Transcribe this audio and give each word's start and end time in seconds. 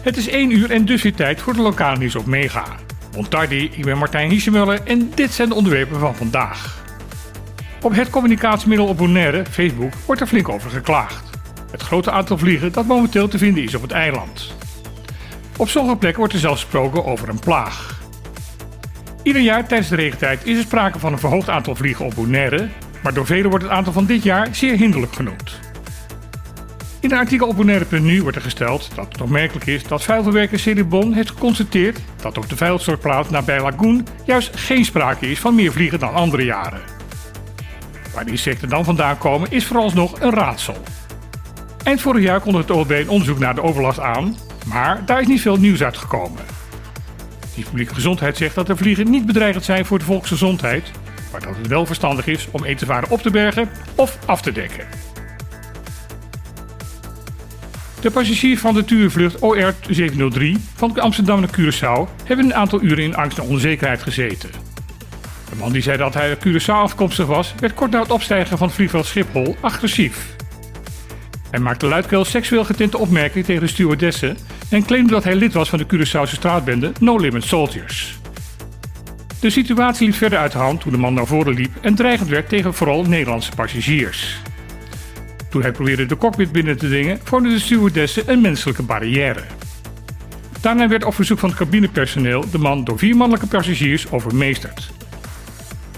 Het 0.00 0.16
is 0.16 0.28
1 0.28 0.50
uur 0.50 0.70
en 0.70 0.84
dus 0.84 1.02
weer 1.02 1.14
tijd 1.14 1.40
voor 1.40 1.52
de 1.52 1.60
lokale 1.60 1.98
nieuws 1.98 2.16
op 2.16 2.26
Mega. 2.26 2.64
Montardi, 3.16 3.70
ik 3.72 3.84
ben 3.84 3.98
Martijn 3.98 4.30
Hiesemuller 4.30 4.80
en 4.84 5.10
dit 5.14 5.32
zijn 5.32 5.48
de 5.48 5.54
onderwerpen 5.54 5.98
van 5.98 6.14
vandaag. 6.14 6.82
Op 7.82 7.94
het 7.94 8.10
communicatiemiddel 8.10 8.86
op 8.86 8.96
Bonaire, 8.96 9.44
Facebook, 9.50 9.92
wordt 10.06 10.20
er 10.20 10.26
flink 10.26 10.48
over 10.48 10.70
geklaagd. 10.70 11.30
Het 11.70 11.82
grote 11.82 12.10
aantal 12.10 12.38
vliegen 12.38 12.72
dat 12.72 12.86
momenteel 12.86 13.28
te 13.28 13.38
vinden 13.38 13.62
is 13.62 13.74
op 13.74 13.82
het 13.82 13.90
eiland. 13.90 14.54
Op 15.56 15.68
sommige 15.68 15.96
plekken 15.96 16.18
wordt 16.18 16.34
er 16.34 16.40
zelfs 16.40 16.60
gesproken 16.62 17.04
over 17.04 17.28
een 17.28 17.38
plaag. 17.38 18.00
Ieder 19.22 19.42
jaar 19.42 19.66
tijdens 19.66 19.88
de 19.88 19.96
regentijd 19.96 20.46
is 20.46 20.56
er 20.56 20.62
sprake 20.62 20.98
van 20.98 21.12
een 21.12 21.18
verhoogd 21.18 21.48
aantal 21.48 21.74
vliegen 21.74 22.04
op 22.04 22.14
Bonaire, 22.14 22.68
maar 23.02 23.14
door 23.14 23.26
velen 23.26 23.50
wordt 23.50 23.64
het 23.64 23.74
aantal 23.74 23.92
van 23.92 24.06
dit 24.06 24.22
jaar 24.22 24.48
zeer 24.54 24.76
hinderlijk 24.76 25.14
genoemd. 25.14 25.67
In 27.08 27.14
een 27.14 27.20
artikel 27.20 27.48
op 27.48 27.56
Bonaire.nu 27.56 28.22
wordt 28.22 28.36
er 28.36 28.42
gesteld 28.42 28.90
dat 28.94 29.06
het 29.08 29.20
opmerkelijk 29.20 29.66
is 29.66 29.82
dat 29.82 30.02
vuilverwerker 30.02 30.58
Celibon 30.58 31.12
heeft 31.12 31.30
geconstateerd 31.30 31.98
dat 32.20 32.36
op 32.36 32.48
de 32.48 32.56
vuilstortplaats 32.56 33.30
nabij 33.30 33.60
Lagoon 33.60 34.06
juist 34.24 34.56
geen 34.56 34.84
sprake 34.84 35.30
is 35.30 35.38
van 35.38 35.54
meer 35.54 35.72
vliegen 35.72 35.98
dan 35.98 36.14
andere 36.14 36.44
jaren. 36.44 36.80
Waar 38.14 38.24
die 38.24 38.32
insecten 38.32 38.68
dan 38.68 38.84
vandaan 38.84 39.18
komen 39.18 39.50
is 39.50 39.66
vooralsnog 39.66 40.20
een 40.20 40.30
raadsel. 40.30 40.76
Eind 41.82 42.00
vorig 42.00 42.22
jaar 42.22 42.40
kondigde 42.40 42.72
het 42.72 42.82
OLB 42.82 42.90
een 42.90 43.08
onderzoek 43.08 43.38
naar 43.38 43.54
de 43.54 43.62
overlast 43.62 44.00
aan, 44.00 44.36
maar 44.66 45.04
daar 45.06 45.20
is 45.20 45.26
niet 45.26 45.40
veel 45.40 45.56
nieuws 45.56 45.82
uitgekomen. 45.82 46.42
De 47.54 47.62
publieke 47.62 47.94
gezondheid 47.94 48.36
zegt 48.36 48.54
dat 48.54 48.66
de 48.66 48.76
vliegen 48.76 49.10
niet 49.10 49.26
bedreigend 49.26 49.64
zijn 49.64 49.84
voor 49.84 49.98
de 49.98 50.04
volksgezondheid, 50.04 50.90
maar 51.32 51.40
dat 51.40 51.56
het 51.56 51.66
wel 51.66 51.86
verstandig 51.86 52.26
is 52.26 52.48
om 52.50 52.64
etenvaren 52.64 53.10
op 53.10 53.22
te 53.22 53.30
bergen 53.30 53.68
of 53.94 54.18
af 54.26 54.40
te 54.40 54.52
dekken. 54.52 55.07
De 58.00 58.10
passagiers 58.10 58.60
van 58.60 58.74
de 58.74 58.84
tuurvlucht 58.84 59.42
OR-703 59.42 60.60
van 60.74 61.00
Amsterdam 61.00 61.40
naar 61.40 61.50
Curaçao 61.60 62.24
hebben 62.24 62.44
een 62.44 62.54
aantal 62.54 62.82
uren 62.82 63.04
in 63.04 63.16
angst 63.16 63.38
en 63.38 63.44
onzekerheid 63.44 64.02
gezeten. 64.02 64.50
De 65.50 65.56
man 65.56 65.72
die 65.72 65.82
zei 65.82 65.96
dat 65.96 66.14
hij 66.14 66.28
uit 66.28 66.46
Curaçao 66.46 66.66
afkomstig 66.66 67.26
was, 67.26 67.54
werd 67.60 67.74
kort 67.74 67.90
na 67.90 68.00
het 68.00 68.10
opstijgen 68.10 68.58
van 68.58 68.66
het 68.66 68.76
vliegveld 68.76 69.06
Schiphol 69.06 69.56
agressief. 69.60 70.36
Hij 71.50 71.60
maakte 71.60 71.86
luidkeels 71.86 72.30
seksueel 72.30 72.64
getinte 72.64 72.98
opmerkingen 72.98 73.46
tegen 73.46 73.62
de 73.62 73.68
stewardessen 73.68 74.36
en 74.68 74.84
claimde 74.84 75.12
dat 75.12 75.24
hij 75.24 75.34
lid 75.34 75.52
was 75.52 75.68
van 75.68 75.78
de 75.78 75.86
Curaçaose 75.96 76.34
straatbende 76.34 76.92
No 77.00 77.16
Limit 77.16 77.44
Soldiers. 77.44 78.18
De 79.40 79.50
situatie 79.50 80.06
liep 80.06 80.16
verder 80.16 80.38
uit 80.38 80.52
de 80.52 80.58
hand 80.58 80.80
toen 80.80 80.92
de 80.92 80.98
man 80.98 81.14
naar 81.14 81.26
voren 81.26 81.54
liep 81.54 81.70
en 81.80 81.94
dreigend 81.94 82.28
werd 82.28 82.48
tegen 82.48 82.74
vooral 82.74 83.04
Nederlandse 83.04 83.52
passagiers. 83.56 84.40
Toen 85.50 85.62
hij 85.62 85.72
probeerde 85.72 86.06
de 86.06 86.16
cockpit 86.16 86.52
binnen 86.52 86.78
te 86.78 86.88
dringen, 86.88 87.20
vormde 87.24 87.48
de 87.48 87.58
stewardessen 87.58 88.22
een 88.26 88.40
menselijke 88.40 88.82
barrière. 88.82 89.42
Daarna 90.60 90.88
werd 90.88 91.04
op 91.04 91.14
verzoek 91.14 91.38
van 91.38 91.48
het 91.48 91.58
cabinepersoneel 91.58 92.50
de 92.50 92.58
man 92.58 92.84
door 92.84 92.98
vier 92.98 93.16
mannelijke 93.16 93.48
passagiers 93.48 94.10
overmeesterd. 94.10 94.90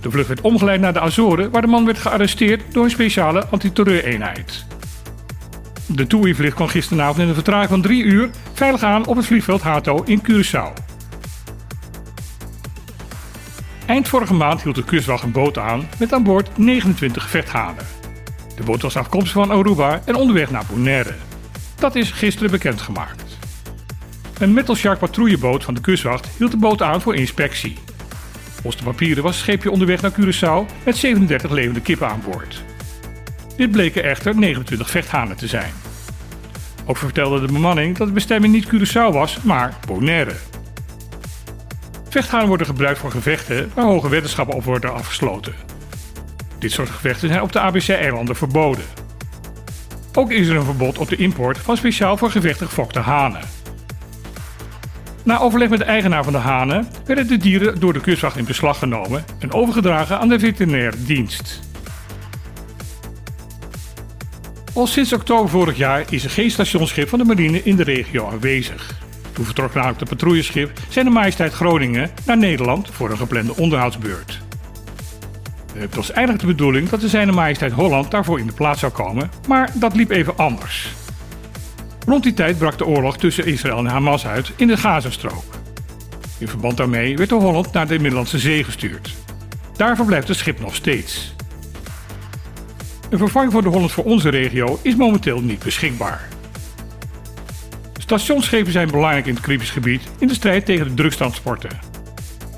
De 0.00 0.10
vlucht 0.10 0.28
werd 0.28 0.40
omgeleid 0.40 0.80
naar 0.80 0.92
de 0.92 1.00
Azoren, 1.00 1.50
waar 1.50 1.62
de 1.62 1.68
man 1.68 1.84
werd 1.84 1.98
gearresteerd 1.98 2.62
door 2.72 2.84
een 2.84 2.90
speciale 2.90 3.46
antiterreureenheid. 3.46 4.64
De 5.86 6.06
TUI-vlucht 6.06 6.54
kwam 6.54 6.68
gisteravond 6.68 7.18
in 7.18 7.28
een 7.28 7.34
vertraging 7.34 7.68
van 7.68 7.82
drie 7.82 8.02
uur 8.02 8.30
veilig 8.52 8.82
aan 8.82 9.06
op 9.06 9.16
het 9.16 9.26
vliegveld 9.26 9.62
Hato 9.62 10.02
in 10.04 10.22
Curaçao. 10.22 10.72
Eind 13.86 14.08
vorige 14.08 14.34
maand 14.34 14.62
hield 14.62 14.74
de 14.74 14.84
kustwacht 14.84 15.22
een 15.22 15.32
boot 15.32 15.58
aan 15.58 15.88
met 15.98 16.12
aan 16.12 16.22
boord 16.22 16.58
29 16.58 17.30
vechthanen. 17.30 18.03
De 18.56 18.62
boot 18.62 18.82
was 18.82 18.96
afkomstig 18.96 19.32
van 19.32 19.50
Aruba 19.50 20.02
en 20.04 20.14
onderweg 20.14 20.50
naar 20.50 20.64
Bonaire. 20.68 21.14
Dat 21.78 21.94
is 21.94 22.10
gisteren 22.10 22.50
bekendgemaakt. 22.50 23.38
Een 24.38 24.52
Metal 24.52 24.74
Shark 24.74 24.98
patrouilleboot 24.98 25.64
van 25.64 25.74
de 25.74 25.80
kustwacht 25.80 26.28
hield 26.36 26.50
de 26.50 26.56
boot 26.56 26.82
aan 26.82 27.00
voor 27.00 27.14
inspectie. 27.14 27.78
Volgens 28.52 28.76
de 28.76 28.90
papieren 28.90 29.22
was 29.22 29.34
het 29.34 29.44
scheepje 29.44 29.70
onderweg 29.70 30.00
naar 30.00 30.12
Curaçao 30.12 30.84
met 30.84 30.96
37 30.96 31.50
levende 31.50 31.80
kippen 31.80 32.08
aan 32.08 32.22
boord. 32.30 32.62
Dit 33.56 33.70
bleken 33.70 34.04
echter 34.04 34.36
29 34.36 34.90
vechthanen 34.90 35.36
te 35.36 35.46
zijn. 35.46 35.72
Ook 36.86 36.96
vertelde 36.96 37.46
de 37.46 37.52
bemanning 37.52 37.96
dat 37.96 38.06
de 38.06 38.12
bestemming 38.12 38.52
niet 38.52 38.66
Curaçao 38.66 39.12
was, 39.12 39.38
maar 39.42 39.78
Bonaire. 39.86 40.34
Vechthanen 42.08 42.48
worden 42.48 42.66
gebruikt 42.66 42.98
voor 42.98 43.10
gevechten 43.10 43.70
waar 43.74 43.84
hoge 43.84 44.08
weddenschappen 44.08 44.54
op 44.54 44.64
worden 44.64 44.94
afgesloten. 44.94 45.54
Dit 46.64 46.72
soort 46.72 46.90
gevechten 46.90 47.28
zijn 47.28 47.42
op 47.42 47.52
de 47.52 47.60
ABC-eilanden 47.60 48.36
verboden. 48.36 48.84
Ook 50.14 50.30
is 50.30 50.48
er 50.48 50.56
een 50.56 50.64
verbod 50.64 50.98
op 50.98 51.08
de 51.08 51.16
import 51.16 51.58
van 51.58 51.76
speciaal 51.76 52.16
voor 52.16 52.30
gevechten 52.30 52.66
gefokte 52.66 52.98
hanen. 52.98 53.40
Na 55.22 55.40
overleg 55.40 55.68
met 55.68 55.78
de 55.78 55.84
eigenaar 55.84 56.24
van 56.24 56.32
de 56.32 56.38
hanen 56.38 56.88
werden 57.06 57.26
de 57.26 57.36
dieren 57.36 57.80
door 57.80 57.92
de 57.92 58.00
kustwacht 58.00 58.36
in 58.36 58.44
beslag 58.44 58.78
genomen 58.78 59.24
en 59.38 59.52
overgedragen 59.52 60.18
aan 60.18 60.28
de 60.28 60.38
veterinaire 60.38 61.04
dienst. 61.04 61.60
Al 64.74 64.86
sinds 64.86 65.12
oktober 65.12 65.50
vorig 65.50 65.76
jaar 65.76 66.04
is 66.08 66.24
er 66.24 66.30
geen 66.30 66.50
stationsschip 66.50 67.08
van 67.08 67.18
de 67.18 67.24
marine 67.24 67.62
in 67.62 67.76
de 67.76 67.84
regio 67.84 68.28
aanwezig. 68.30 69.00
Toen 69.32 69.44
vertrok 69.44 69.74
namelijk 69.74 69.98
de 69.98 70.06
patrouilleschip 70.06 70.70
Zijn 70.88 71.12
Majesteit 71.12 71.52
Groningen 71.52 72.10
naar 72.26 72.38
Nederland 72.38 72.88
voor 72.90 73.10
een 73.10 73.16
geplande 73.16 73.56
onderhoudsbeurt. 73.56 74.42
Het 75.76 75.94
was 75.94 76.10
eigenlijk 76.10 76.40
de 76.40 76.54
bedoeling 76.54 76.88
dat 76.88 77.00
de 77.00 77.08
Zijn 77.08 77.34
Majesteit 77.34 77.72
Holland 77.72 78.10
daarvoor 78.10 78.38
in 78.38 78.46
de 78.46 78.52
plaats 78.52 78.80
zou 78.80 78.92
komen, 78.92 79.30
maar 79.48 79.70
dat 79.74 79.94
liep 79.94 80.10
even 80.10 80.36
anders. 80.36 80.92
Rond 82.06 82.22
die 82.22 82.34
tijd 82.34 82.58
brak 82.58 82.78
de 82.78 82.86
oorlog 82.86 83.16
tussen 83.16 83.46
Israël 83.46 83.78
en 83.78 83.86
Hamas 83.86 84.26
uit 84.26 84.52
in 84.56 84.66
de 84.66 84.76
Gazastrook. 84.76 85.44
In 86.38 86.48
verband 86.48 86.76
daarmee 86.76 87.16
werd 87.16 87.28
de 87.28 87.34
Holland 87.34 87.72
naar 87.72 87.86
de 87.86 87.98
Middellandse 87.98 88.38
Zee 88.38 88.64
gestuurd. 88.64 89.14
Daar 89.76 89.96
verblijft 89.96 90.28
het 90.28 90.36
schip 90.36 90.60
nog 90.60 90.74
steeds. 90.74 91.34
Een 93.10 93.18
vervanging 93.18 93.52
voor 93.52 93.62
de 93.62 93.68
Holland 93.68 93.92
voor 93.92 94.04
onze 94.04 94.28
regio 94.28 94.78
is 94.82 94.96
momenteel 94.96 95.40
niet 95.40 95.64
beschikbaar. 95.64 96.28
Stationsschepen 97.98 98.72
zijn 98.72 98.90
belangrijk 98.90 99.26
in 99.26 99.34
het 99.34 99.42
Caribisch 99.42 99.70
gebied 99.70 100.02
in 100.18 100.28
de 100.28 100.34
strijd 100.34 100.66
tegen 100.66 100.88
de 100.88 100.94
drugstransporten. 100.94 101.78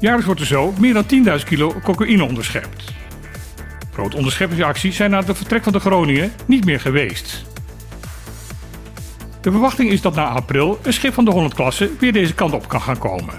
Jaarlijks 0.00 0.26
wordt 0.26 0.40
er 0.40 0.46
zo 0.46 0.74
meer 0.78 0.92
dan 0.92 1.04
10.000 1.38 1.44
kilo 1.44 1.74
cocaïne 1.82 2.24
onderschept. 2.24 2.94
Grote 3.96 4.16
onderscheppingsacties 4.16 4.96
zijn 4.96 5.10
na 5.10 5.24
het 5.24 5.36
vertrek 5.36 5.62
van 5.62 5.72
de 5.72 5.80
Groningen 5.80 6.32
niet 6.46 6.64
meer 6.64 6.80
geweest. 6.80 7.44
De 9.40 9.50
verwachting 9.50 9.90
is 9.90 10.00
dat 10.00 10.14
na 10.14 10.28
april 10.28 10.78
een 10.82 10.92
schip 10.92 11.14
van 11.14 11.24
de 11.24 11.30
Holland-klasse 11.30 11.90
weer 11.98 12.12
deze 12.12 12.34
kant 12.34 12.52
op 12.52 12.68
kan 12.68 12.80
gaan 12.80 12.98
komen. 12.98 13.34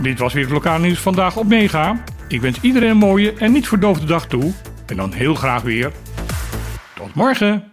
Dit 0.00 0.18
was 0.18 0.32
weer 0.32 0.42
het 0.42 0.52
lokale 0.52 0.84
nieuws 0.84 0.98
vandaag 0.98 1.36
op 1.36 1.46
Mega. 1.46 2.02
Ik 2.28 2.40
wens 2.40 2.60
iedereen 2.60 2.90
een 2.90 2.96
mooie 2.96 3.32
en 3.32 3.52
niet 3.52 3.68
verdoofde 3.68 4.06
dag 4.06 4.26
toe. 4.26 4.52
En 4.86 4.96
dan 4.96 5.12
heel 5.12 5.34
graag 5.34 5.62
weer. 5.62 5.92
Tot 6.94 7.14
morgen! 7.14 7.71